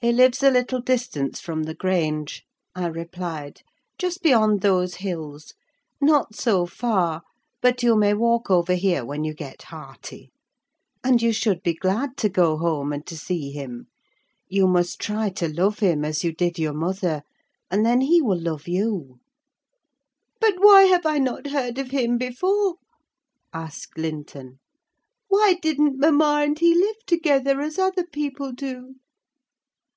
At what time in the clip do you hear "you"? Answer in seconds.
7.82-7.96, 9.24-9.32, 11.22-11.32, 14.46-14.66, 16.22-16.34, 18.68-19.20